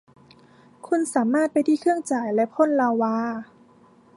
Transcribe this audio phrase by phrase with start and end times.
[0.87, 3.15] คุณสามารถไปที่เครื่องจ่ายและพ่นลาวา